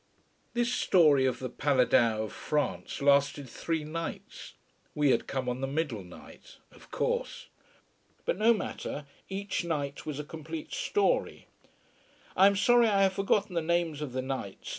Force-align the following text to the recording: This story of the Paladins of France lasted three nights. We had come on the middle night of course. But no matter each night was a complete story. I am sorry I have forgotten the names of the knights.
This 0.55 0.73
story 0.73 1.27
of 1.27 1.37
the 1.37 1.47
Paladins 1.47 2.19
of 2.21 2.33
France 2.33 3.03
lasted 3.03 3.47
three 3.47 3.83
nights. 3.83 4.55
We 4.95 5.11
had 5.11 5.27
come 5.27 5.47
on 5.47 5.61
the 5.61 5.67
middle 5.67 6.03
night 6.03 6.57
of 6.71 6.89
course. 6.89 7.49
But 8.25 8.39
no 8.39 8.51
matter 8.51 9.05
each 9.29 9.63
night 9.63 10.03
was 10.07 10.17
a 10.19 10.23
complete 10.23 10.73
story. 10.73 11.45
I 12.35 12.47
am 12.47 12.55
sorry 12.55 12.87
I 12.87 13.03
have 13.03 13.13
forgotten 13.13 13.53
the 13.53 13.61
names 13.61 14.01
of 14.01 14.11
the 14.11 14.23
knights. 14.23 14.69